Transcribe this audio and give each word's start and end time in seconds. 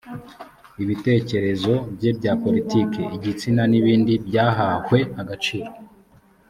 ibitekerezo 0.83 1.73
bye 1.95 2.11
bya 2.17 2.33
politiki, 2.43 3.01
igitsina 3.15 3.61
ni 3.67 3.79
bindi 3.85 4.13
byahahwe 4.27 4.99
agaciro. 5.21 5.69